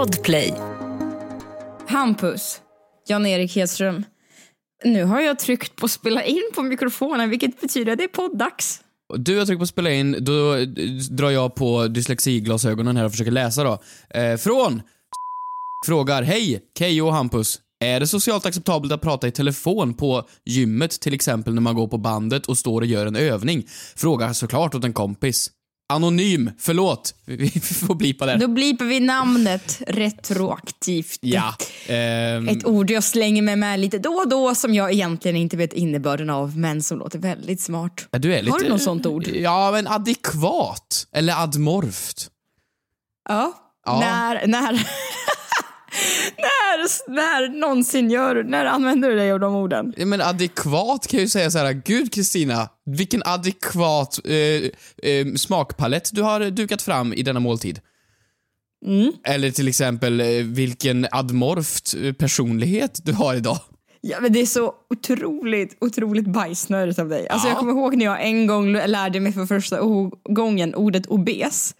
[0.00, 0.54] Podplay.
[1.88, 2.60] Hampus,
[3.08, 4.04] Jan-Erik Hedström.
[4.84, 8.80] Nu har jag tryckt på spela in på mikrofonen, vilket betyder att det är poddags.
[9.16, 10.56] Du har tryckt på spela in, då
[11.10, 13.78] drar jag på dyslexiglasögonen här och försöker läsa då.
[14.20, 14.82] Eh, från
[15.86, 17.60] frågar, hej, Keyyo och Hampus.
[17.80, 21.88] Är det socialt acceptabelt att prata i telefon på gymmet, till exempel när man går
[21.88, 23.66] på bandet och står och gör en övning?
[23.96, 25.50] Frågar såklart åt en kompis.
[25.90, 27.14] Anonym, förlåt.
[27.24, 28.36] Vi får blipa där.
[28.36, 31.18] Då blipar vi namnet retroaktivt.
[31.20, 31.54] Ja.
[31.86, 35.56] ehm, Ett ord jag slänger med mig lite då och då som jag egentligen inte
[35.56, 38.08] vet innebörden av men som låter väldigt smart.
[38.10, 39.28] ja, du är lite, Har du något sånt ord?
[39.28, 41.06] Ja, men adekvat.
[41.12, 42.28] Eller admorft.
[43.28, 43.52] Ja.
[43.86, 44.00] Ja.
[44.00, 44.72] När, när,
[46.38, 49.94] när, när någonsin gör, när använder du dig av de orden?
[49.96, 54.34] Ja, men adekvat kan jag ju säga så här, gud Kristina, vilken adekvat eh,
[55.10, 57.80] eh, smakpalett du har dukat fram i denna måltid.
[58.86, 59.12] Mm.
[59.24, 63.58] Eller till exempel, eh, vilken admorft eh, personlighet du har idag.
[64.00, 67.28] Ja men det är så otroligt, otroligt bajsnödigt av dig.
[67.28, 67.50] Alltså Ja.
[67.52, 69.78] jag kommer ihåg när jag en gång lärde mig för första
[70.28, 71.74] gången ordet obes.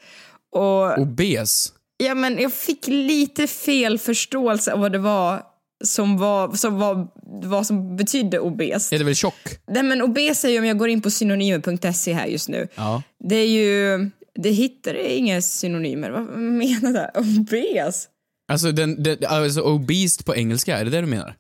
[0.53, 1.73] Och Obes.
[2.01, 5.43] Ja men jag fick lite fel förståelse av vad det var
[5.85, 7.09] som var, som var,
[7.49, 8.93] vad som betydde obes.
[8.93, 9.49] Är det väl tjock?
[9.69, 12.69] Nej men obes är ju om jag går in på synonymer.se här just nu.
[12.75, 13.03] Ja.
[13.19, 16.11] Det är ju, det hittar inga synonymer.
[16.11, 17.21] Vad menar du?
[17.21, 18.09] Obes?
[18.53, 21.35] Alltså, den, den, alltså obese på engelska, är det det du menar?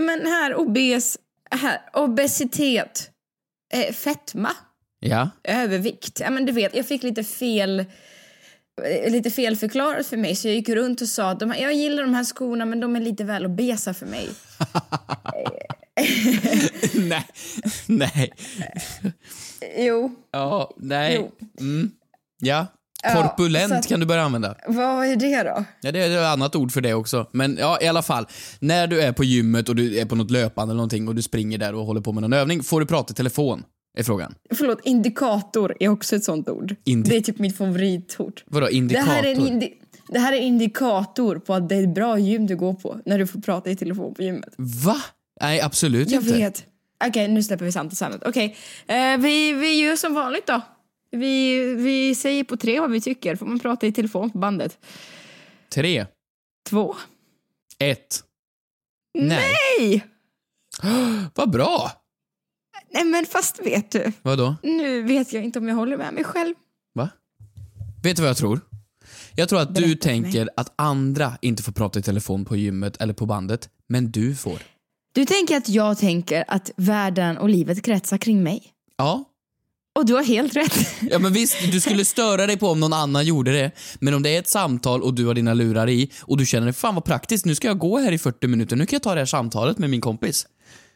[0.00, 1.18] Men här obes,
[1.50, 3.10] här obesitet,
[3.72, 4.50] eh, fetma.
[5.00, 5.30] Ja.
[5.44, 6.20] övervikt.
[6.20, 7.84] Ja, men du vet, jag fick lite fel
[9.10, 12.14] lite fel förklarat för mig så jag gick runt och sa att jag gillar de
[12.14, 14.28] här skorna men de är lite väl obesa för mig.
[17.08, 17.26] nej.
[17.86, 18.32] Nej.
[19.78, 21.16] Jo, Ja, nej.
[21.20, 21.30] Jo.
[21.60, 21.90] Mm.
[22.38, 22.66] Ja.
[23.04, 24.54] Ja, Korpulent så att- kan du börja använda.
[24.66, 25.64] vad är det då?
[25.80, 27.26] Ja, det är ett annat ord för det också.
[27.32, 28.26] Men ja, i alla fall.
[28.60, 31.22] När du är på gymmet och du är på något löpande eller någonting och du
[31.22, 33.62] springer där och håller på med någon övning, får du prata i telefon?
[33.98, 34.34] Är frågan.
[34.54, 36.74] Förlåt, indikator är också ett sånt ord.
[36.84, 38.42] Indi- det är typ mitt favoritord.
[38.46, 39.06] Vadå, Det indikator?
[39.10, 39.72] här, är en indi-
[40.08, 43.18] det här är indikator på att det är ett bra gym du går på när
[43.18, 44.54] du får prata i telefon på gymmet.
[44.58, 44.96] Va?
[45.40, 46.34] Nej, absolut Jag inte.
[46.34, 46.66] vet.
[47.08, 48.22] Okej, nu släpper vi samtalet.
[48.26, 50.60] Okej, eh, vi, vi gör som vanligt då.
[51.10, 53.36] Vi, vi säger på tre vad vi tycker.
[53.36, 54.78] Får man prata i telefon på bandet?
[55.74, 56.06] Tre,
[56.70, 56.96] Två.
[57.78, 58.20] ett.
[59.18, 59.52] Nej.
[59.78, 60.04] Nej!
[61.34, 61.90] Vad bra!
[62.94, 64.56] Nej men fast vet du, Vadå?
[64.62, 66.54] nu vet jag inte om jag håller med mig själv.
[66.94, 67.08] Va?
[68.02, 68.60] Vet du vad jag tror?
[69.36, 70.22] Jag tror att du Berätta för mig.
[70.32, 74.34] tänker att andra inte får prata i telefon på gymmet eller på bandet, men du
[74.36, 74.58] får.
[75.14, 78.62] Du tänker att jag tänker att världen och livet kretsar kring mig.
[78.96, 79.24] Ja.
[79.98, 80.88] Och du har helt rätt.
[81.10, 83.70] Ja men visst, du skulle störa dig på om någon annan gjorde det.
[84.00, 86.72] Men om det är ett samtal och du har dina lurar i och du känner
[86.72, 89.14] fan vad praktiskt, nu ska jag gå här i 40 minuter, nu kan jag ta
[89.14, 90.46] det här samtalet med min kompis.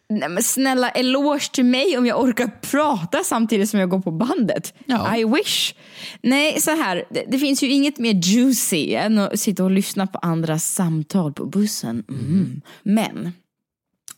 [0.09, 4.11] Nej men snälla, eloge till mig om jag orkar prata samtidigt som jag går på
[4.11, 4.75] bandet.
[4.87, 5.17] Ja.
[5.17, 5.75] I wish.
[6.23, 10.07] Nej, så här, det, det finns ju inget mer juicy än att sitta och lyssna
[10.07, 12.05] på andras samtal på bussen.
[12.09, 12.61] Mm.
[12.83, 13.33] Men,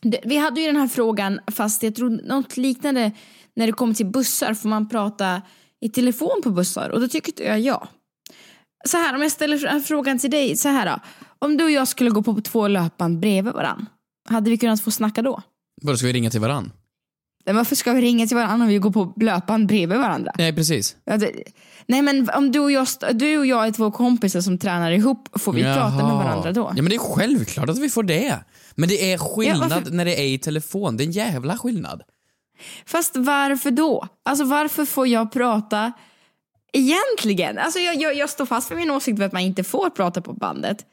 [0.01, 3.11] det, vi hade ju den här frågan, fast jag tror något liknande
[3.55, 5.41] när det kommer till bussar, får man prata
[5.81, 6.89] i telefon på bussar?
[6.89, 7.87] Och då tyckte jag ja.
[8.85, 10.99] Så här, om jag ställer fr- frågan till dig, så här då.
[11.39, 13.85] Om du och jag skulle gå på två löpband bredvid varann,
[14.29, 15.41] hade vi kunnat få snacka då?
[15.81, 16.71] Vadå, ska vi ringa till varann?
[17.45, 20.31] Men varför ska vi ringa till varandra om vi går på löpband bredvid varandra?
[20.37, 20.95] Nej, precis.
[21.05, 21.31] Ja, det,
[21.85, 25.29] nej men om du och, jag, du och jag är två kompisar som tränar ihop,
[25.39, 26.23] får vi prata med Jaha.
[26.23, 26.73] varandra då?
[26.75, 28.39] Ja men det är självklart att vi får det.
[28.75, 32.03] Men det är skillnad Ja, när det är i telefon, det är en jävla skillnad.
[32.85, 34.07] Fast varför då?
[34.25, 35.91] Alltså varför får jag prata
[36.73, 37.57] egentligen?
[37.57, 40.33] Alltså jag, jag, jag står fast vid min åsikt att man inte får prata på
[40.33, 40.85] bandet.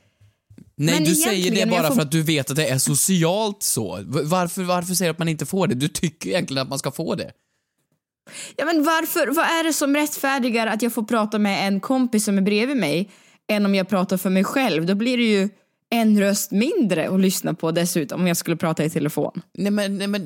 [0.78, 3.62] Nej, Men du säger det bara får- för att du vet att det är socialt
[3.62, 4.00] så.
[4.06, 5.74] Varför, varför säger du att man inte får det?
[5.74, 7.32] Du tycker egentligen att man ska få det.
[8.56, 12.24] Ja men varför, vad är det som rättfärdigar att jag får prata med en kompis
[12.24, 13.10] som är bredvid mig
[13.48, 14.86] än om jag pratar för mig själv?
[14.86, 15.48] Då blir det ju
[15.90, 19.42] en röst mindre att lyssna på dessutom om jag skulle prata i telefon.
[19.54, 20.24] Nej men, nej, men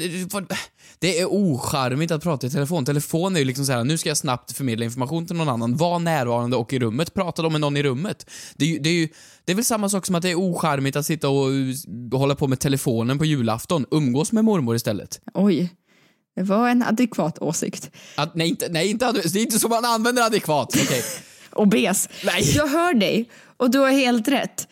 [0.98, 2.84] det är ocharmigt att prata i telefon.
[2.84, 5.76] Telefon är ju liksom så här: nu ska jag snabbt förmedla information till någon annan.
[5.76, 7.14] Var närvarande och i rummet.
[7.14, 8.30] Prata då med någon i rummet.
[8.56, 9.08] Det är, ju, det, är ju,
[9.44, 11.48] det är väl samma sak som att det är ocharmigt att sitta och,
[12.12, 13.86] hålla på med telefonen på julafton.
[13.90, 15.20] Umgås med mormor istället.
[15.34, 15.74] Oj,
[16.36, 17.90] det var en adekvat åsikt.
[18.14, 20.76] Att, nej, inte, nej inte, det är inte så man använder adekvat.
[20.84, 21.02] Okej.
[21.52, 22.08] Obes.
[22.24, 22.56] Nej.
[22.56, 24.68] Jag hör dig och du har helt rätt.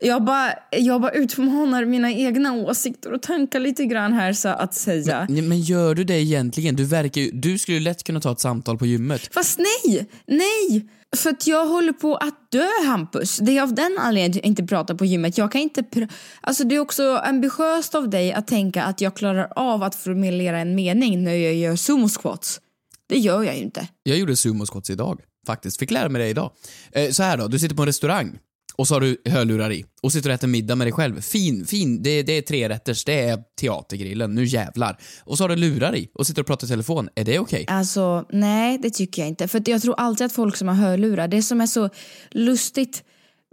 [0.00, 4.74] Jag bara, jag bara utmanar mina egna åsikter och tankar lite grann här så att
[4.74, 5.26] säga.
[5.28, 6.76] Nej, Men gör du det egentligen?
[6.76, 9.34] Du verkar ju, du skulle ju lätt kunna ta ett samtal på gymmet.
[9.34, 10.88] Fast nej, nej!
[11.16, 13.38] För att jag håller på att dö Hampus.
[13.38, 15.38] Det är av den anledningen jag inte pratar på gymmet.
[15.38, 16.08] Jag kan inte
[16.40, 20.58] alltså det är också ambitiöst av dig att tänka att jag klarar av att formulera
[20.58, 22.60] en mening när jag gör sumo squats.
[23.08, 23.88] Det gör jag ju inte.
[24.02, 25.78] Jag gjorde sumo squats idag, faktiskt.
[25.78, 26.50] Fick lära mig det idag.
[26.92, 28.38] Eh, så här då, du sitter på en restaurang
[28.78, 31.20] och så har du hörlurar i och sitter och äter middag med dig själv.
[31.20, 34.98] Fin, fin, det, det är tre rätters, det är teatergrillen, nu jävlar.
[35.24, 37.08] Och så har du lurar i och sitter och pratar i telefon.
[37.14, 37.64] Är det okej?
[37.68, 39.48] Alltså, nej det tycker jag inte.
[39.48, 41.90] För jag tror alltid att folk som har hörlurar, det som är så
[42.30, 43.02] lustigt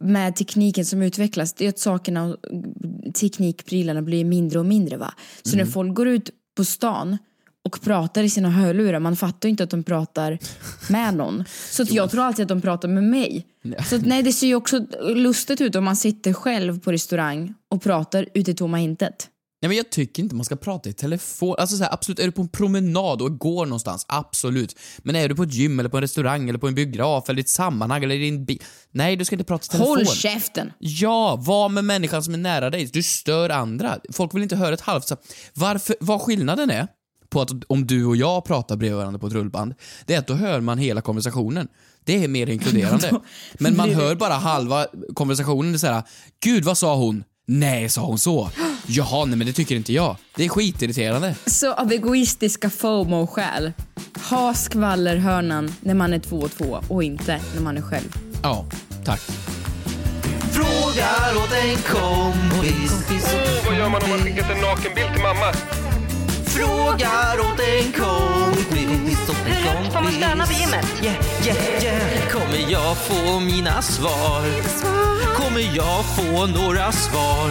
[0.02, 2.38] med tekniken som utvecklas, det är att sakerna och
[3.14, 5.14] teknikprylarna blir mindre och mindre va.
[5.44, 7.18] Så när folk går ut på stan
[7.66, 10.40] och pratar i sina hörlurar, man fattar ju inte att de pratar
[10.90, 11.44] med någon.
[11.70, 13.46] Så att jag tror alltid att de pratar med mig.
[13.90, 17.54] Så att, nej, det ser ju också lustigt ut om man sitter själv på restaurang
[17.70, 19.30] och pratar ute i tomma intet.
[19.62, 21.56] Nej men jag tycker inte man ska prata i telefon.
[21.60, 24.80] Alltså så här, absolut, är du på en promenad och går någonstans, absolut.
[24.98, 27.40] Men är du på ett gym eller på en restaurang eller på en biograf eller
[27.40, 28.62] i ett sammanhang eller i din bil.
[28.92, 29.96] Nej, du ska inte prata i telefon.
[29.96, 30.72] Håll käften!
[30.80, 32.90] Ja, var med människan som är nära dig.
[32.94, 33.98] Du stör andra.
[34.14, 35.18] Folk vill inte höra ett halvt så
[35.54, 36.88] Varför, vad skillnaden är
[37.34, 39.74] på att om du och jag pratar bredvid varandra på ett rullband,
[40.06, 41.68] det är att då hör man hela konversationen.
[42.04, 43.12] Det är mer inkluderande.
[43.54, 45.72] Men man hör bara halva konversationen.
[45.72, 46.04] Det är såhär,
[46.44, 47.24] gud vad sa hon?
[47.48, 48.50] Nej, sa hon så?
[48.88, 50.16] Jaha, nej men det tycker inte jag.
[50.36, 51.36] Det är skitirriterande.
[51.46, 53.74] Så av egoistiska FOMO-skäl,
[54.30, 58.18] ha skvallerhörnan när man är två och två och inte när man är själv.
[58.44, 58.66] Ja,
[59.06, 59.22] tack.
[60.52, 63.06] Frågar åt en kompis.
[63.34, 65.54] Åh, vad gör man om man skickat en nakenbild till mamma?
[66.56, 69.30] Frågar åt en kompis.
[69.30, 70.86] Åt en Hur högt får man stöna på gymmet?
[71.04, 72.30] Yeah, yeah, yeah.
[72.30, 74.44] Kommer jag få mina svar?
[75.36, 77.48] Kommer jag få några svar?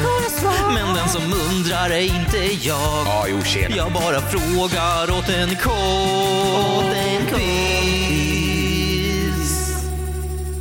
[0.75, 3.07] Men den som undrar är inte jag.
[3.07, 3.77] Ja, jo, tjena.
[3.77, 7.03] Jag bara frågar åt en kompis.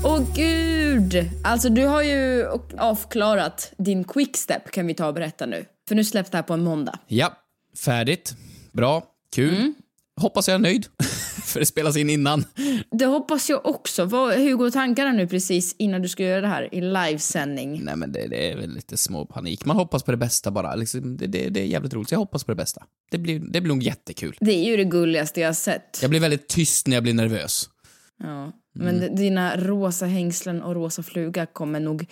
[0.04, 1.30] Åh gud!
[1.44, 2.48] Alltså du har ju
[2.78, 5.66] avklarat din quickstep kan vi ta och berätta nu.
[5.88, 7.00] För nu släpps det här på en måndag.
[7.08, 7.32] Ja,
[7.78, 8.36] färdigt.
[8.72, 9.04] Bra.
[9.36, 9.74] Kul.
[10.22, 10.86] Hoppas jag är nöjd.
[11.44, 12.46] För det spelas in innan.
[12.92, 14.06] Det hoppas jag också.
[14.06, 17.84] Vad, hur går tankarna nu precis innan du ska göra det här i livesändning?
[17.84, 19.66] Nej men det, det är väl lite små panik.
[19.66, 20.76] Man hoppas på det bästa bara.
[20.76, 22.10] Liksom, det, det, det är jävligt roligt.
[22.10, 22.84] Så jag hoppas på det bästa.
[23.12, 24.38] Det blir, det blir nog jättekul.
[24.40, 26.00] Det är ju det gulligaste jag har sett.
[26.02, 27.70] Jag blir väldigt tyst när jag blir nervös.
[28.24, 28.52] Ja.
[28.74, 32.06] Men dina rosa hängslen och rosa fluga kommer nog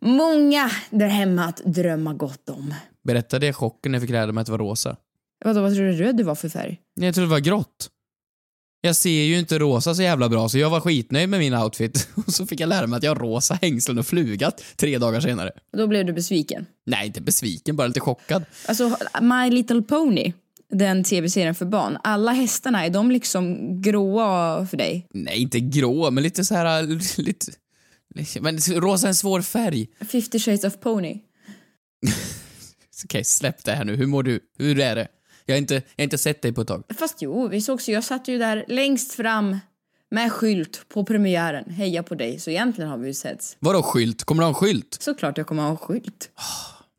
[0.00, 2.74] många där hemma att drömma gott om.
[3.04, 4.96] Berättade jag chocken när jag fick reda på att det var rosa?
[5.44, 6.80] Vadå, vad tror du röd du var för färg?
[6.96, 7.90] Nej, Jag trodde det var grått.
[8.80, 12.08] Jag ser ju inte rosa så jävla bra, så jag var skitnöjd med min outfit.
[12.26, 15.20] Och så fick jag lära mig att jag har rosa hängslen och flugat tre dagar
[15.20, 15.50] senare.
[15.72, 16.66] Då blev du besviken.
[16.86, 18.44] Nej, inte besviken, bara lite chockad.
[18.66, 20.32] Alltså, My Little Pony,
[20.70, 25.06] den tv-serien för barn, alla hästarna, är de liksom gråa för dig?
[25.14, 26.86] Nej, inte grå, men lite så här,
[27.22, 27.46] lite...
[28.40, 29.86] Men rosa är en svår färg.
[30.10, 31.20] 50 shades of pony.
[33.04, 33.96] Okej, släpp det här nu.
[33.96, 34.40] Hur mår du?
[34.58, 35.08] Hur är det?
[35.46, 36.84] Jag har inte, jag har inte sett dig på ett tag.
[36.98, 37.92] Fast jo, vi sågs ju.
[37.92, 39.58] Jag satt ju där längst fram
[40.10, 41.70] med skylt på premiären.
[41.70, 42.38] Heja på dig.
[42.38, 43.56] Så egentligen har vi ju setts.
[43.60, 44.24] Vadå skylt?
[44.24, 44.96] Kommer du ha en skylt?
[45.00, 46.30] Såklart jag kommer ha en skylt.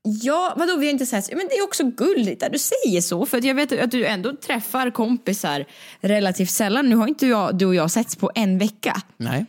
[0.01, 1.29] Ja, vadå vi har inte setts?
[1.29, 3.25] Men det är också gulligt att du säger så.
[3.25, 5.65] För jag vet att du ändå träffar kompisar
[6.01, 6.89] relativt sällan.
[6.89, 9.01] Nu har inte jag, du och jag setts på en vecka.
[9.17, 9.45] Nej.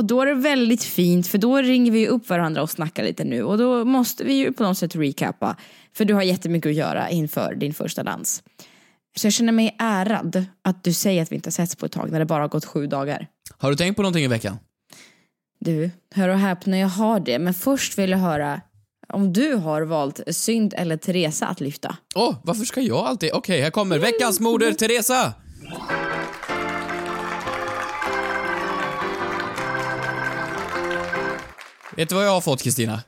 [0.00, 3.24] Och då är det väldigt fint för då ringer vi upp varandra och snackar lite
[3.24, 5.56] nu och då måste vi ju på något sätt recappa.
[5.96, 8.42] För du har jättemycket att göra inför din första dans.
[9.16, 11.92] Så jag känner mig ärad att du säger att vi inte har setts på ett
[11.92, 13.26] tag när det bara har gått sju dagar.
[13.58, 14.58] Har du tänkt på någonting i veckan?
[15.58, 17.38] Du, hör och häpna, jag har det.
[17.38, 18.60] Men först vill jag höra
[19.08, 21.96] om du har valt Synd eller Teresa att lyfta.
[22.14, 23.32] Åh, varför ska jag alltid...
[23.32, 25.34] Okej, här kommer veckans moder, Teresa!
[31.96, 33.02] Vet du vad jag har fått, Kristina?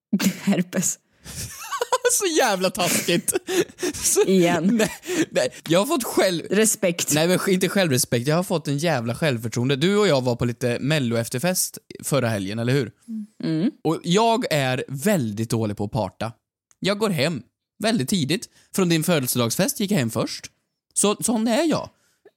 [0.42, 0.98] Herpes.
[2.12, 3.32] Så jävla taskigt!
[3.94, 4.76] Så, Igen.
[4.76, 4.92] nej,
[5.30, 6.42] nej, jag har fått själv...
[6.50, 7.14] Respekt.
[7.14, 9.76] Nej men inte självrespekt, jag har fått en jävla självförtroende.
[9.76, 12.92] Du och jag var på lite mello-efterfest förra helgen, eller hur?
[13.84, 16.32] Och jag är väldigt dålig på att parta.
[16.80, 17.42] Jag går hem
[17.78, 18.48] väldigt tidigt.
[18.74, 20.46] Från din födelsedagsfest gick jag hem först.
[20.94, 21.90] Så, sån är jag.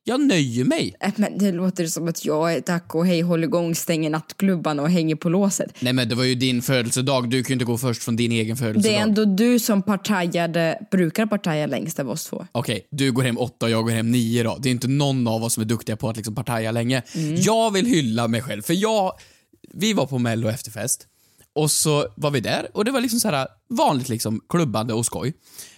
[0.03, 0.96] Jag nöjer mig.
[1.00, 4.81] Äh, Men det låter som att jag är tack och hej håller igång, stänger nattklubbarna
[4.81, 5.75] och hänger på låset.
[5.79, 8.31] Nej men det var ju din födelsedag, du kan ju inte gå först från din
[8.31, 8.93] egen födelsedag.
[8.93, 12.46] Det är ändå du som partajade, brukar partaja längst av oss två.
[12.51, 14.58] Okej, du går hem åtta och jag går hem nio då.
[14.60, 17.03] Det är inte någon av oss som är duktiga på att liksom partaja länge.
[17.36, 19.12] Jag vill hylla mig själv, för jag...
[19.74, 21.08] Vi var på mello efterfest
[21.55, 25.05] Och så var vi där och det var liksom så här vanligt liksom klubbande och
[25.05, 25.34] skoj.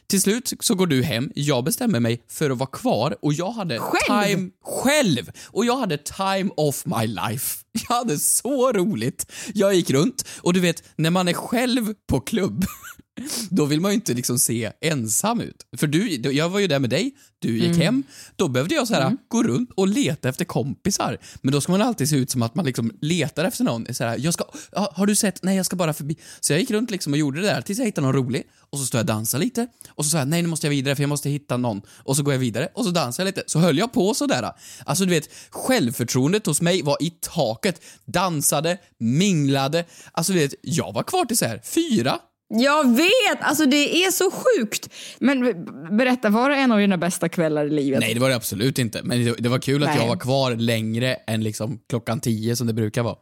[0.07, 3.51] Till slut så går du hem, jag bestämmer mig för att vara kvar och jag
[3.51, 4.23] hade Själv?
[4.23, 5.31] time själv!
[5.45, 7.59] Och jag hade time of my life.
[7.89, 9.31] Jag hade så roligt.
[9.53, 12.65] Jag gick runt och du vet, när man är själv på klubb
[13.49, 15.65] då vill man ju inte liksom se ensam ut.
[15.77, 18.03] För du, jag var ju där med dig, du gick hem,
[18.35, 21.17] då behövde jag så här gå runt och leta efter kompisar.
[21.41, 23.93] Men då ska man alltid se ut som att man liksom letar efter någon.
[23.93, 25.43] Så här, jag ska, "Ja, har du sett?
[25.43, 26.17] Nej, jag ska bara förbi.
[26.39, 28.43] Så jag gick runt liksom och gjorde det där tills jag hittade någon rolig.
[28.59, 29.67] Och så stod jag och dansade lite.
[29.89, 31.81] Och så sa jag, nej nu måste jag vidare för jag måste hitta någon.
[32.03, 33.43] Och så går jag vidare och så dansar jag lite.
[33.47, 34.51] Så höll jag på sådär.
[34.85, 37.81] Alltså du vet, självförtroendet hos mig var i taket.
[38.05, 39.85] Dansade, minglade.
[40.11, 42.19] Alltså du vet, jag var kvar till så här fyra,
[42.55, 43.41] Jag vet!
[43.41, 44.89] Alltså det är så sjukt.
[45.19, 45.65] Men
[45.97, 47.99] berätta, var det en av dina bästa kvällar i livet?
[47.99, 49.03] Nej, det var det absolut inte.
[49.03, 49.97] Men det, det var kul att Nej.
[49.99, 53.15] jag var kvar längre än liksom klockan tio som det brukar vara.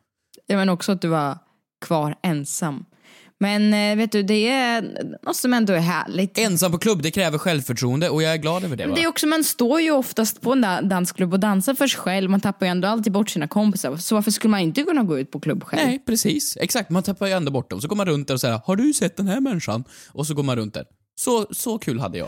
[0.47, 1.37] Ja, men också att du var
[1.85, 2.85] kvar ensam.
[3.41, 4.81] Men eh, vet du, det är
[5.25, 6.37] något som ändå är härligt.
[6.37, 8.87] Ensam på klubb, det kräver självförtroende och jag är glad över det.
[8.87, 8.95] Va?
[8.95, 11.99] Det är också, man står ju oftast på en da- dansklubb och dansar för sig
[11.99, 12.29] själv.
[12.29, 13.97] Man tappar ju ändå alltid bort sina kompisar.
[13.97, 15.87] Så varför skulle man inte kunna gå ut på klubb själv?
[15.87, 16.57] Nej, precis.
[16.57, 17.81] Exakt, man tappar ju ändå bort dem.
[17.81, 20.33] Så går man runt där och säger “Har du sett den här människan?” och så
[20.33, 20.85] går man runt där.
[21.15, 22.27] Så, så kul hade jag.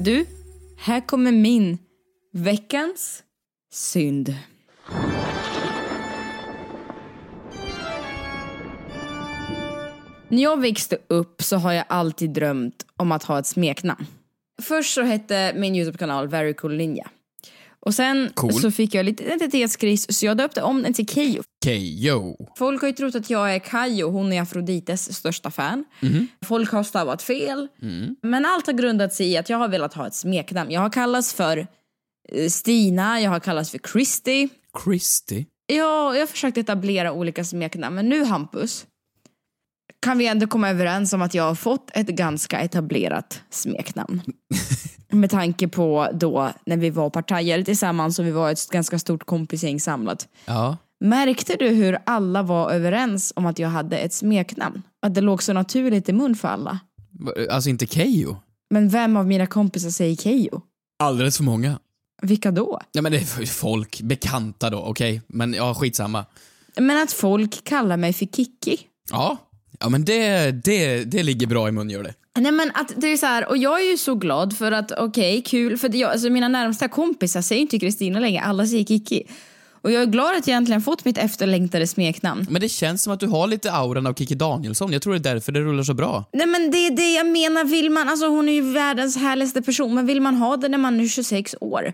[0.00, 0.26] Du,
[0.78, 1.78] här kommer min
[2.32, 3.22] veckans
[3.72, 4.34] synd.
[10.28, 14.06] När jag växte upp så har jag alltid drömt om att ha ett smeknamn.
[14.62, 17.10] Först så hette min Youtube-kanal Very Cool Ninja.
[17.86, 18.52] Och sen Cool.
[18.52, 21.42] så fick jag lite identitetskris så jag döpte om den till Keyyo.
[21.64, 22.36] Kejo.
[22.58, 25.84] Folk har ju trott att jag är Kayo, hon är Afrodites största fan.
[26.44, 27.68] Folk har stavat fel.
[28.22, 30.70] Men allt har grundat sig i att jag har velat ha ett smeknamn.
[30.70, 31.66] Jag har kallats för
[32.32, 34.48] eh, Stina, jag har kallats för Christy.
[34.84, 35.44] Christy.
[35.66, 38.86] Ja, jag har försökt etablera olika smeknamn, men nu Hampus
[40.02, 44.22] kan vi ändå komma överens om att jag har fått ett ganska etablerat smeknamn.
[45.10, 49.24] Med tanke på då när vi var partajare tillsammans och vi var ett ganska stort
[49.24, 50.28] kompisgäng samlat.
[50.44, 50.76] Ja.
[51.00, 54.82] Märkte du hur alla var överens om att jag hade ett smeknamn?
[55.02, 56.80] Att det låg så naturligt i mun för alla.
[57.50, 58.36] Alltså inte Kejo.
[58.70, 60.62] Men vem av mina kompisar säger Keyyo?
[60.98, 61.78] Alldeles för många.
[62.22, 62.80] Vilka då?
[62.92, 65.22] Ja men det är folk, bekanta då, okej.
[65.26, 66.24] Men ja, skitsamma.
[66.76, 68.78] Men att folk kallar mig för Kikki.
[69.10, 69.38] Ja.
[69.82, 72.14] Ja men det, det, det ligger bra i mun gör det.
[72.40, 74.92] Nej men att det är så här, och jag är ju så glad för att
[74.92, 79.22] okej, kul, för jag, alltså mina närmsta kompisar säger inte Kristina längre, alla säger Kiki.
[79.82, 82.46] Och jag är glad att jag äntligen fått mitt efterlängtade smeknamn.
[82.50, 84.92] Men det känns som att du har lite auran av Kikki Danielsson.
[84.92, 86.24] Jag tror det är därför det rullar så bra.
[86.32, 89.62] Nej men det är det jag menar, vill man, alltså hon är ju världens härligaste
[89.62, 91.92] person, men vill man ha det när man är 26 år?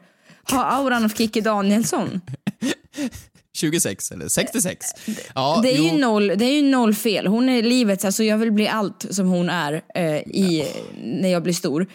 [0.51, 2.21] Ha auran av Kikki Danielsson.
[3.59, 4.87] 26 eller 66.
[5.35, 5.85] Ja, Det är, jo.
[5.85, 7.27] ju noll, det är ju noll fel.
[7.27, 10.69] Hon är livets, alltså jag vill bli allt som hon är eh, i,
[11.05, 11.87] när jag blir stor.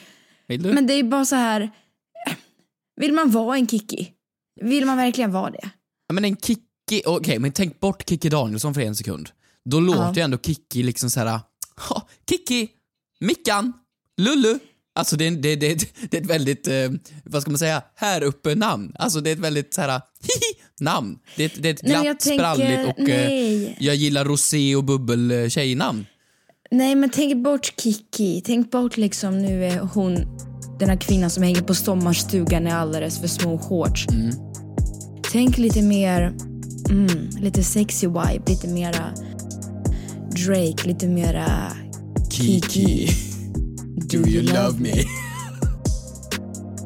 [0.48, 1.72] Men det är bara så här,
[3.02, 4.10] vill man vara en Kikki?
[4.62, 5.70] Vill man verkligen vara det?
[6.08, 9.30] Ja, men en Kikki, okej men tänk bort Kikki Danielsson för en sekund.
[9.66, 11.40] Då låter ju ändå Kikki liksom såhär,
[11.90, 12.70] ha, Kikki,
[13.20, 13.74] Mickan,
[14.18, 14.60] Lullu.
[14.96, 16.90] Alltså det är, det, det, det är ett väldigt, eh,
[17.24, 18.96] vad ska man säga, här uppe namn.
[19.00, 19.90] Alltså det är ett väldigt såhär,
[20.22, 21.18] hihi namn.
[21.38, 23.78] Det är ett, det är ett Nej, glatt, jag tänker- spralligt och eh, nej.
[23.80, 26.06] jag gillar rosé och bubbel tjejnamn.
[26.72, 30.18] Nej men tänk bort Kiki, tänk bort liksom nu är hon
[30.80, 34.06] den här kvinnan som hänger på sommarstugan i alldeles för små shorts.
[35.32, 36.34] Tänk lite mer,
[36.90, 39.14] mm, lite sexy vibe, lite mera
[40.46, 41.48] Drake, lite mera
[42.32, 43.08] Kiki.
[44.12, 44.94] Do you love me?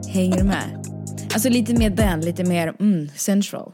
[0.07, 0.85] Hänger du med?
[1.33, 3.71] Alltså lite mer den, lite mer mm, central.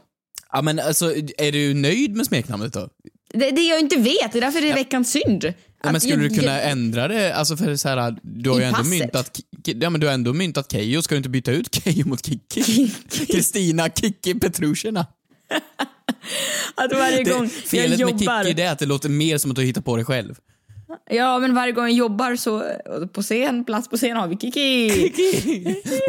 [0.54, 2.88] Ja men alltså, är du nöjd med smeknamnet då?
[3.34, 5.44] Det, det jag inte vet, det är därför det är veckans synd.
[5.84, 7.34] Ja, men skulle jag- du kunna jag- ändra det?
[7.34, 10.72] Alltså för så här, du har ju ändå myntat, ja, men du har ändå myntat
[10.72, 12.90] Keyyo, ska du inte byta ut Keyyo mot Kikki?
[13.26, 15.00] Kristina Kikki Petrushina.
[16.74, 18.42] Att varje Det, gång jag felet med jobbar...
[18.44, 20.34] Kikki det är att det låter mer som att du hittar på det själv.
[21.10, 24.36] Ja, men varje gång jag jobbar så och på scen, plats på scen har vi
[24.36, 24.90] Kiki.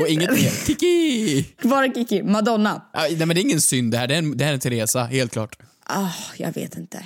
[0.01, 0.65] Och inget mer.
[0.65, 1.45] Kiki!
[1.63, 2.23] Bara Kiki.
[2.23, 2.81] Madonna.
[2.93, 4.53] Nej men det är ingen synd det här, det här är en, det här är
[4.53, 5.57] en Teresa, helt klart.
[5.85, 7.05] Ah, jag vet inte.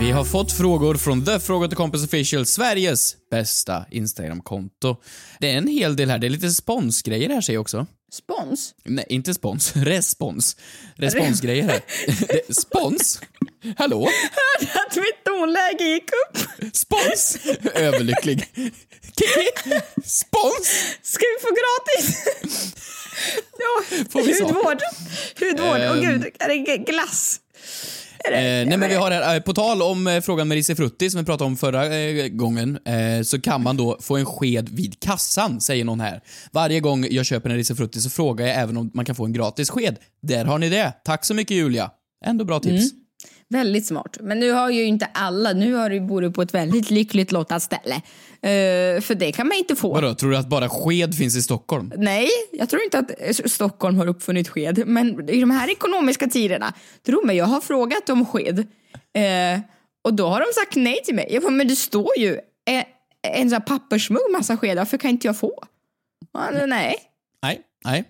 [0.00, 4.96] Vi har fått frågor från The Fråga till Kompis Official, Sveriges bästa Instagramkonto.
[5.40, 7.86] Det är en hel del här, det är lite sponsgrejer här ser jag också.
[8.12, 8.74] Spons?
[8.84, 9.72] Nej, inte spons.
[9.76, 10.56] Respons.
[10.96, 11.80] Responsgrejer här.
[12.52, 13.20] Spons?
[13.78, 14.08] Hallå?
[14.32, 16.38] Hörde att mitt tonläge gick upp.
[16.76, 17.36] Spons?
[17.74, 18.50] Överlycklig.
[19.02, 19.80] Kiki?
[20.04, 20.96] Spons?
[21.02, 22.24] Ska vi få gratis?
[23.58, 24.78] ja, Får vi hudvård.
[25.40, 25.80] Hudvård.
[25.80, 26.00] Åh Ehm.
[26.00, 27.40] gud, är det glass?
[28.24, 31.20] Eh, nej men vi har här, eh, på tal om eh, frågan med risifrutti som
[31.20, 35.00] vi pratade om förra eh, gången, eh, så kan man då få en sked vid
[35.00, 36.20] kassan, säger någon här.
[36.52, 39.32] Varje gång jag köper en risifrutti så frågar jag även om man kan få en
[39.32, 39.96] gratis sked.
[40.22, 40.92] Där har ni det.
[41.04, 41.90] Tack så mycket Julia.
[42.24, 42.92] Ändå bra tips.
[42.92, 43.05] Mm.
[43.48, 44.16] Väldigt smart.
[44.20, 47.32] Men nu har ju inte alla, nu har du bor du på ett väldigt lyckligt
[47.32, 47.94] lottat ställe.
[48.42, 49.94] Eh, för det kan man inte få.
[49.94, 51.92] Vadå, tror du att bara sked finns i Stockholm?
[51.96, 54.82] Nej, jag tror inte att eh, Stockholm har uppfunnit sked.
[54.86, 56.72] Men i de här ekonomiska tiderna,
[57.06, 58.58] tro mig, jag har frågat om sked.
[58.58, 59.60] Eh,
[60.04, 61.28] och då har de sagt nej till mig.
[61.30, 62.38] Jag bara, men det står ju
[63.22, 65.64] en sån här pappersmugg massa skedar, varför kan inte jag få?
[66.66, 66.96] Nej.
[67.42, 68.04] Nej, nej.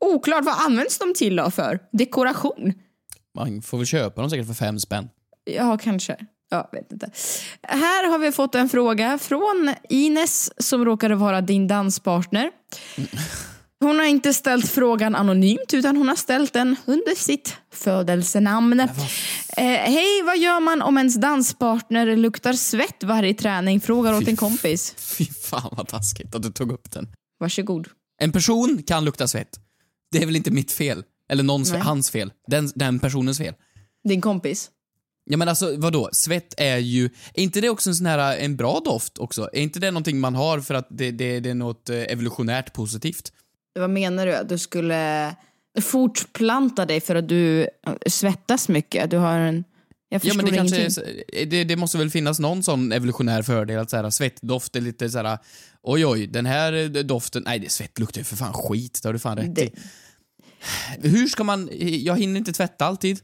[0.00, 1.78] Oklart, vad används de till då för?
[1.92, 2.72] Dekoration?
[3.36, 5.08] Man får väl köpa dem säkert för fem spänn.
[5.44, 6.16] Ja, kanske.
[6.50, 7.10] Ja, vet inte.
[7.62, 12.50] Här har vi fått en fråga från Ines som råkade vara din danspartner.
[13.80, 18.80] Hon har inte ställt frågan anonymt utan hon har ställt den under sitt födelsenamn.
[18.80, 18.88] Eh,
[19.64, 23.80] Hej, vad gör man om ens danspartner luktar svett varje träning?
[23.80, 24.94] Frågar åt en kompis.
[25.18, 27.08] Fy fan vad taskigt att du tog upp den.
[27.40, 27.88] Varsågod.
[28.22, 29.60] En person kan lukta svett.
[30.12, 31.04] Det är väl inte mitt fel?
[31.28, 31.80] Eller någons, Nej.
[31.80, 32.32] hans fel.
[32.46, 33.54] Den, den personens fel.
[34.08, 34.70] Din kompis.
[35.30, 37.04] Ja men alltså vadå, svett är ju,
[37.34, 39.50] är inte det också en sån här, en bra doft också?
[39.52, 42.72] Är inte det någonting man har för att det, det, det är något eh, evolutionärt
[42.72, 43.32] positivt?
[43.78, 44.34] Vad menar du?
[44.36, 45.34] Att du skulle
[45.80, 47.68] fortplanta dig för att du eh,
[48.06, 49.10] svettas mycket?
[49.10, 49.64] Du har en...
[50.08, 51.02] Jag Ja men det kanske är, så-
[51.46, 55.10] det, det måste väl finnas någon sån evolutionär fördel att så här, svettdoft är lite
[55.10, 55.38] så här.
[55.82, 59.08] oj oj, den här eh, doften, nej det svett luktar ju för fan skit, det
[59.08, 59.72] har du fan rätt i.
[61.00, 63.20] Hur ska man, jag hinner inte tvätta alltid.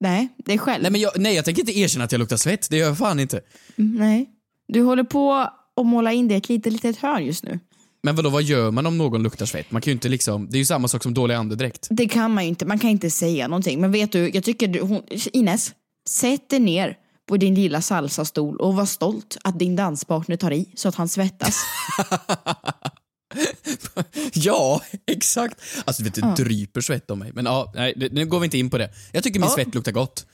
[0.00, 0.82] Nej, det är själv.
[0.82, 2.98] Nej men jag, nej jag tänker inte erkänna att jag luktar svett, det gör jag
[2.98, 3.40] fan inte.
[3.76, 4.30] Nej.
[4.68, 5.32] Du håller på
[5.76, 7.58] att måla in det i ett litet, litet hörn just nu.
[8.02, 9.70] Men vadå, vad gör man om någon luktar svett?
[9.70, 11.88] Man kan ju inte liksom, det är ju samma sak som dålig andedräkt.
[11.90, 13.80] Det kan man ju inte, man kan inte säga någonting.
[13.80, 15.74] Men vet du, jag tycker du, hon, Ines,
[16.08, 16.96] sätt dig ner
[17.28, 21.08] på din lilla salsastol och var stolt att din danspartner tar i så att han
[21.08, 21.56] svettas.
[24.32, 25.60] Ja, exakt.
[25.84, 26.34] Alltså du vet, det Ja.
[26.44, 27.30] dryper svett om mig.
[27.34, 28.90] Men ja, nej, nu går vi inte in på det.
[29.12, 29.54] Jag tycker min Ja.
[29.54, 30.26] svett luktar gott.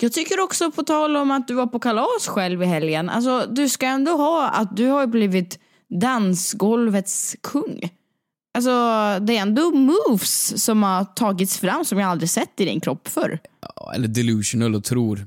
[0.00, 3.08] Jag tycker också på tal om att du var på kalas själv i helgen.
[3.10, 5.58] Alltså du ska ändå ha att du har blivit
[6.00, 7.90] dansgolvets kung.
[8.54, 8.70] Alltså
[9.20, 13.08] det är ändå moves som har tagits fram som jag aldrig sett i din kropp
[13.08, 13.38] förr.
[13.76, 15.26] Ja, eller delusional och tror.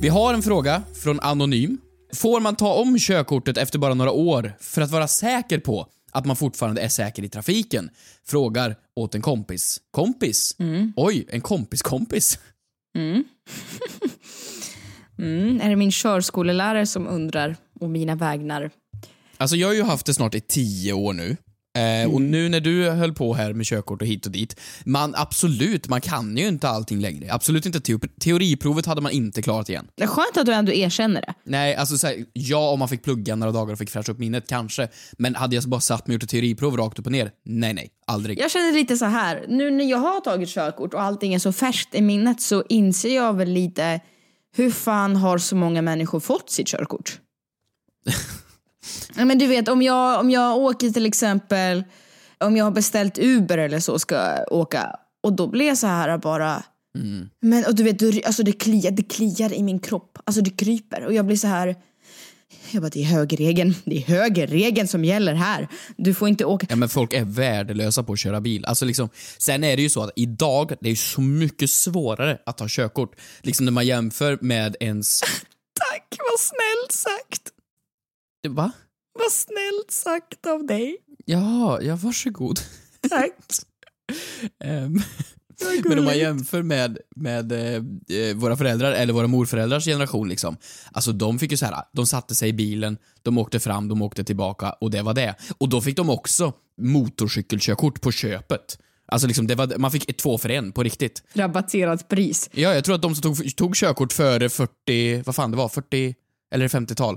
[0.00, 1.78] Vi har en fråga från Anonym.
[2.14, 6.26] Får man ta om körkortet efter bara några år för att vara säker på att
[6.26, 7.90] man fortfarande är säker i trafiken?
[8.26, 9.80] Frågar åt en kompis.
[9.90, 10.56] Kompis?
[10.96, 12.38] Oj, en kompis kompis.
[15.18, 18.70] Mm, är det min körskolelärare som undrar om mina vägnar?
[19.36, 21.36] Alltså jag har ju haft det snart i tio år nu.
[21.78, 25.14] Eh, Och nu när du höll på här med körkort och hit och dit, man
[25.16, 27.32] absolut, man kan ju inte allting längre.
[27.32, 29.86] Absolut inte teo teoriprovet hade man inte klarat igen.
[29.94, 31.34] Det är skönt att du ändå erkänner det.
[31.44, 34.18] Nej, alltså så här, ja om man fick plugga några dagar och fick fräscha upp
[34.18, 34.88] minnet, kanske.
[35.18, 37.30] Men hade jag bara satt mig och gjort ett teoriprov rakt upp och ner?
[37.44, 38.38] Nej, nej, aldrig.
[38.38, 41.52] Jag känner lite så här, nu när jag har tagit körkort och allting är så
[41.52, 44.00] färskt i minnet så inser jag väl lite
[44.56, 47.18] hur fan har så många människor fått sitt körkort?
[49.16, 51.84] Ja, men du vet om jag, om jag åker till exempel,
[52.38, 55.86] om jag har beställt Uber eller så ska jag åka och då blir jag så
[55.86, 56.62] här bara,
[57.40, 60.18] Men och du vet, du, alltså det kliar, det kliar i min kropp.
[60.24, 61.76] Alltså det kryper och jag blir så här.
[62.70, 63.74] Jag bara, det är högerregeln.
[63.84, 65.68] Det är högerregeln som gäller här.
[65.96, 66.66] Du får inte åka.
[66.70, 68.64] Ja men folk är värdelösa på att köra bil.
[68.64, 72.58] Alltså liksom, sen är det ju så att idag, det är så mycket svårare att
[72.58, 73.16] ta körkort.
[73.42, 75.20] Liksom när man jämför med ens...
[75.90, 77.57] Tack, vad snällt sagt.
[78.48, 78.72] Va?
[79.12, 80.96] Vad snällt sagt av dig.
[81.24, 82.60] Ja, ja varsågod.
[83.10, 83.34] Tack.
[84.64, 85.02] Ehm,
[85.84, 90.56] Men om man jämför med, med eh, våra föräldrar eller våra morföräldrars generation liksom.
[90.92, 94.02] Alltså de fick ju så här, de satte sig i bilen, de åkte fram, de
[94.02, 95.34] åkte tillbaka och det var det.
[95.58, 98.78] Och då fick de också motorcykelkörkort på köpet.
[99.06, 101.22] Alltså liksom, det var, man fick ett två för en på riktigt.
[101.32, 102.50] Rabatterat pris.
[102.52, 105.68] Ja, jag tror att de som tog, tog körkort före 40, vad fan det var,
[105.68, 106.14] 40
[106.54, 107.16] eller 50-tal.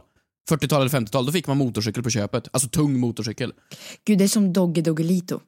[0.49, 2.47] 40-tal eller 50-tal, då fick man motorcykel på köpet.
[2.53, 3.53] Alltså tung motorcykel.
[4.05, 5.39] Gud, det är som Dogge Doggelito.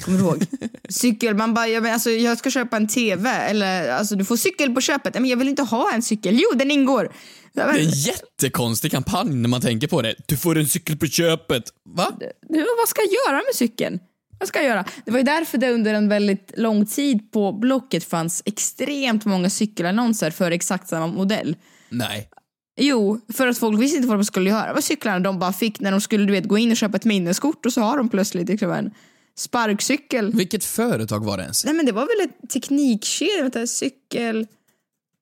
[0.00, 0.46] Kommer du ihåg?
[0.88, 4.36] Cykel, man bara, jag, men alltså, jag ska köpa en TV, eller alltså du får
[4.36, 5.14] cykel på köpet.
[5.14, 6.38] Men jag vill inte ha en cykel.
[6.38, 7.12] Jo, den ingår.
[7.52, 10.14] Det är en jättekonstig kampanj när man tänker på det.
[10.26, 11.64] Du får en cykel på köpet.
[11.84, 12.12] Va?
[12.48, 13.98] nu, vad ska jag göra med cykeln?
[14.38, 14.84] Vad ska jag göra?
[15.04, 19.50] Det var ju därför det under en väldigt lång tid på Blocket fanns extremt många
[19.50, 21.56] cykelannonser för exakt samma modell.
[21.88, 22.28] Nej.
[22.76, 25.20] Jo, för att folk visste inte vad de skulle göra med cyklarna.
[25.20, 27.72] De bara fick när de skulle du vet, gå in och köpa ett minneskort och
[27.72, 28.90] så har de plötsligt liksom en
[29.36, 30.32] sparkcykel.
[30.34, 31.64] Vilket företag var det ens?
[31.64, 34.46] Nej men det var väl ett teknikkedja, vänta, cykel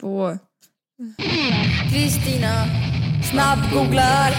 [0.00, 0.38] på...
[1.92, 2.66] Kristina
[3.30, 4.32] snabbgooglar.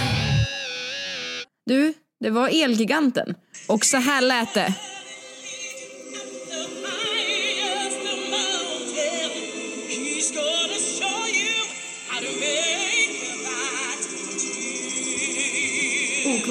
[1.65, 3.35] Du, det var Elgiganten.
[3.67, 4.75] Och så här lät det.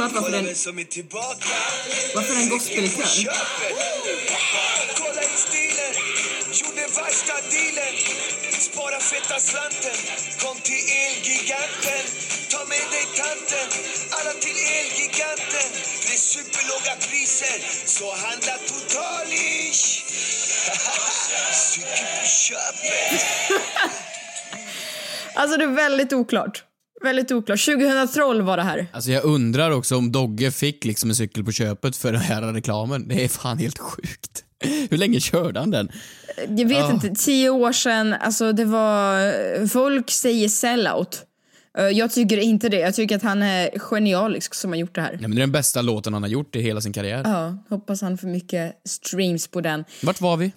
[0.00, 0.46] Oklart varför den,
[2.14, 3.32] varför den gospelkör.
[5.00, 5.94] Kolla in stilen,
[6.60, 7.94] gjorde värsta dealen
[8.58, 9.96] Spara feta slanten,
[10.42, 12.04] kom till Elgiganten
[12.50, 13.66] Ta med dig tanten,
[14.10, 15.68] alla till Elgiganten
[16.06, 19.84] Det är superlåga priser, så handla totalish
[21.70, 23.22] Cykel på köpet
[25.34, 26.64] Alltså det är väldigt oklart.
[27.02, 27.64] Väldigt oklart.
[27.64, 28.86] 2012 var det här.
[28.92, 32.52] Alltså jag undrar också om Dogge fick liksom en cykel på köpet för den här
[32.52, 33.08] reklamen.
[33.08, 34.44] Det är fan helt sjukt.
[34.90, 35.90] Hur länge körde han den?
[36.48, 41.22] Jag vet inte, tio år sedan, alltså det var, folk säger sellout.
[41.78, 45.00] Eh, Jag tycker inte det, jag tycker att han är genialisk som har gjort det
[45.00, 45.12] här.
[45.12, 47.22] Ja, men det är den bästa låten han har gjort i hela sin karriär.
[47.24, 49.84] Ja, hoppas han får mycket streams på den.
[50.02, 50.52] Vart var vi?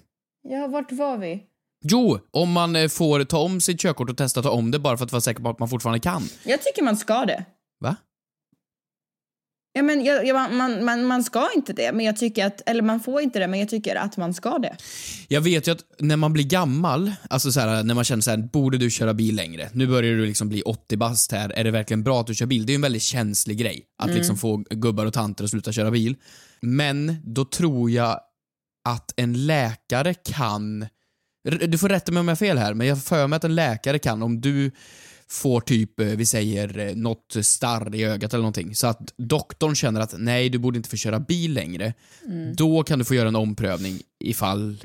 [0.48, 1.42] Ja, vart var vi?
[1.86, 4.96] Jo, om man eh, får ta om sitt körkort och testa ta om det bara
[4.96, 6.28] för att vara säker på att man fortfarande kan.
[6.44, 7.44] Jag tycker man ska det.
[7.80, 7.96] Va?
[9.76, 12.82] Ja, men jag, jag, man, man, man ska inte det, men jag tycker att, eller
[12.82, 14.76] man får inte det, men jag tycker att man ska det.
[15.28, 18.30] Jag vet ju att när man blir gammal, alltså så här, när man känner så
[18.30, 19.70] här, borde du köra bil längre?
[19.72, 22.46] Nu börjar du liksom bli 80 bast här, är det verkligen bra att du kör
[22.46, 22.66] bil?
[22.66, 25.72] Det är ju en väldigt känslig grej, att liksom få gubbar och tanter att sluta
[25.72, 26.16] köra bil.
[26.60, 28.20] Men då tror jag
[28.88, 30.86] att en läkare kan,
[31.50, 33.54] du får rätta mig om jag har fel här, men jag för mig att en
[33.54, 34.70] läkare kan, om du
[35.28, 39.74] får typ, eh, vi säger, eh, något starr i ögat eller någonting, så att doktorn
[39.74, 41.94] känner att nej, du borde inte få köra bil längre.
[42.56, 44.76] Då kan du få göra en omprövning ifall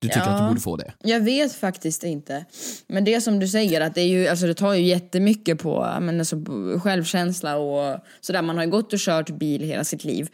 [0.00, 0.26] du tycker Ja.
[0.30, 0.92] att du borde få det.
[1.02, 2.44] Jag vet faktiskt inte.
[2.86, 5.96] Men det som du säger, att det, är ju, alltså det tar ju jättemycket på
[6.00, 8.42] men alltså, på självkänsla och sådär.
[8.42, 10.28] Man har ju gått och kört bil hela sitt liv.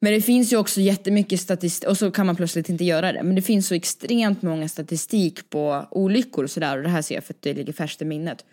[0.00, 3.22] Men det finns ju också jättemycket statistik, och så kan man plötsligt inte göra det.
[3.22, 7.14] Men det finns så extremt många statistik på olyckor och sådär, och det här ser
[7.14, 8.44] jag för att det ligger färskt i minnet.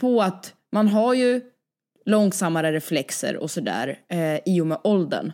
[0.00, 1.40] På att man har ju
[2.06, 5.32] långsammare reflexer och sådär eh, i och med åldern.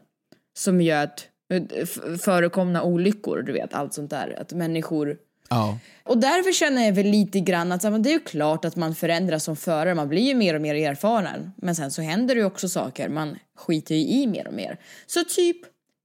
[0.59, 1.87] Som gör att eh,
[2.19, 4.39] förekomna olyckor, du vet, allt sånt där.
[4.41, 5.17] Att människor
[5.49, 5.79] Ja.
[6.05, 8.95] och därför känner jag väl lite grann att men det är ju klart att man
[8.95, 11.51] förändras som förare, man blir ju mer och mer erfaren.
[11.57, 14.79] Men sen så händer det ju också saker, man skiter ju i mer och mer.
[15.07, 15.57] Så typ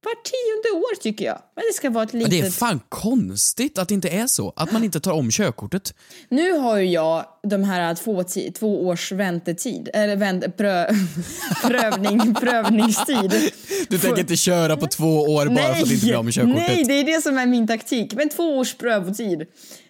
[0.03, 1.41] var tionde år tycker jag.
[1.55, 2.41] Men det ska vara ett Men litet...
[2.41, 4.53] det är fan konstigt att det inte är så.
[4.55, 5.93] Att man inte tar om körkortet.
[6.29, 10.85] Nu har ju jag de här två, två års väntetid, eller vänt, prö,
[11.63, 13.51] prövning, prövningstid.
[13.89, 16.67] Du tänker inte köra på två år bara för att inte bli av med körkortet?
[16.67, 18.13] Nej, det är det som är min taktik.
[18.13, 19.45] Men två års prövotid.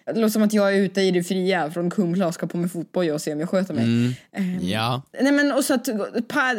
[0.06, 2.56] Det låter som att jag är ute i det fria från Kumla och ska på
[2.56, 3.84] med fotboja och se om jag sköter mig.
[3.84, 4.14] Mm.
[4.36, 5.02] Ehm, Ja.
[5.20, 5.88] Nej men och så att
[6.28, 6.54] pa,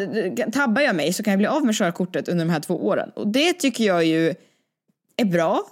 [0.54, 3.10] tabbar jag mig så kan jag bli av med körkortet under de här två åren.
[3.16, 4.34] Och det tycker jag ju
[5.18, 5.64] är bra.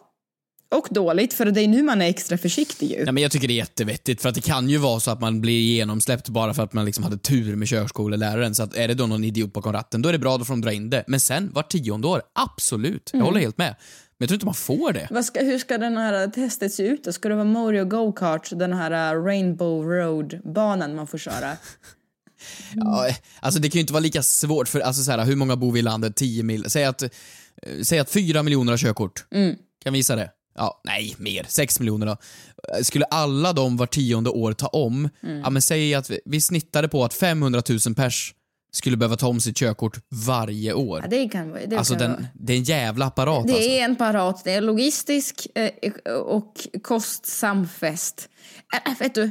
[0.74, 3.04] Och dåligt, för det är nu man är extra försiktig ju.
[3.06, 5.22] Ja, men jag tycker det är jättevettigt för att det kan ju vara så att
[5.22, 8.56] man blir genomsläppt bara för att man liksom hade tur med körskoleläraren.
[8.56, 10.54] Så att är det då någon idiot bakom ratten, då är det bra, då får
[10.54, 11.04] de dra in det.
[11.08, 13.10] Men sen, var tionde år, absolut.
[13.14, 13.76] Jag håller helt med.
[14.18, 15.24] Men jag tror inte man får det.
[15.24, 17.14] Ska, hur ska den här testet se ut då?
[17.14, 21.52] Ska det vara Mario Go-Kart, den här uh, Rainbow Road-banan man får köra?
[22.76, 23.08] Ja,
[23.40, 25.72] alltså det kan ju inte vara lika svårt för, alltså så här, hur många bor
[25.72, 26.16] vi i landet?
[26.16, 26.66] 10 mil?
[26.68, 27.10] Säg att, eh,
[27.84, 29.26] säg att 4 miljoner har körkort.
[29.84, 30.30] Kan visa det?
[30.56, 31.46] Ja, nej, mer.
[31.50, 32.18] 6 miljoner då.
[32.84, 35.10] Skulle alla de var tionde år ta om,
[35.44, 38.34] ja men säg att vi, vi snittade på att 500 000 pers
[38.74, 41.00] skulle behöva ta om sitt körkort varje år.
[41.02, 41.58] Ja, det kan.
[41.68, 42.28] Det alltså kan den, vara.
[42.34, 43.58] det är en jävla apparat alltså.
[43.58, 48.30] Det är en parat, det är logistisk eh, och kostsam fest.
[48.88, 49.30] Äh, vet du,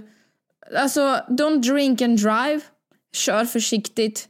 [0.77, 2.61] alltså don't drink and drive,
[3.15, 4.29] kör försiktigt.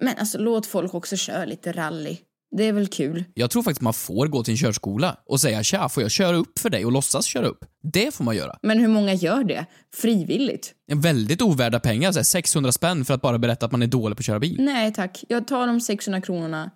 [0.00, 2.16] Men alltså låt folk också köra lite rally.
[2.50, 3.24] Det är väl kul.
[3.34, 6.36] Jag tror faktiskt man får gå till en körskola och säga tja, får jag köra
[6.36, 7.64] upp för dig och låtsas köra upp?
[7.82, 8.58] Det får man göra.
[8.62, 9.66] Men hur många gör det?
[9.94, 10.74] Frivilligt?
[10.92, 14.16] Väldigt ovärda pengar, så här 600 spänn för att bara berätta att man är dålig
[14.16, 14.56] på att köra bil.
[14.58, 16.70] Nej tack, jag tar de 600 kronorna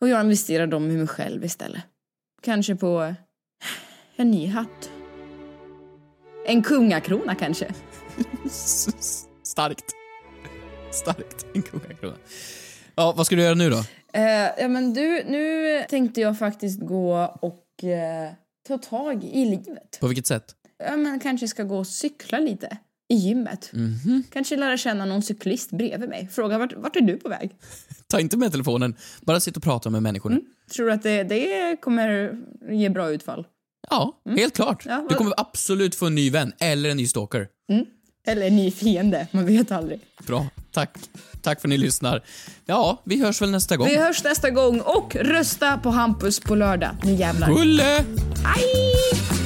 [0.00, 1.82] och jag investerar dem i mig själv istället.
[2.42, 3.14] Kanske på
[4.16, 4.90] en ny hatt.
[6.46, 7.66] En kungakrona kanske.
[9.42, 9.84] Starkt.
[10.90, 11.46] Starkt.
[11.54, 12.16] En kungakrona.
[12.94, 13.84] Ja, vad ska du göra nu då?
[14.16, 18.32] Eh, ja men du, nu tänkte jag faktiskt gå och eh,
[18.68, 19.98] ta tag i livet.
[20.00, 20.54] På vilket sätt?
[20.78, 23.70] Ja men kanske ska gå och cykla lite i gymmet.
[24.32, 26.28] Kanske lära känna någon cyklist bredvid mig.
[26.32, 27.50] Fråga vart, vart är du på väg?
[28.06, 30.40] Ta inte med telefonen, bara sitt och prata med människor.
[30.74, 32.36] Tror du att det, det kommer
[32.70, 33.46] ge bra utfall?
[33.90, 34.86] Ja, helt klart.
[34.86, 37.48] Ja, Du vad- kommer absolut få en ny vän, eller en ny stalker.
[38.26, 40.00] Eller en ny fiende, man vet aldrig.
[40.26, 40.90] Bra, tack.
[41.42, 42.22] Tack för att ni lyssnar.
[42.64, 43.88] Ja, vi hörs väl nästa gång.
[43.88, 46.90] Vi hörs nästa gång och rösta på Hampus på lördag.
[47.04, 47.48] Nu jävlar.
[47.48, 48.04] Bulle!
[48.44, 49.45] Hej!